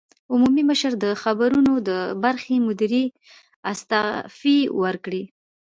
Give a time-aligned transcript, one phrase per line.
[0.33, 1.89] عمومي مشر او د خبرونو د
[2.23, 3.03] برخې مدیرې
[3.71, 5.23] استعفی ورکړې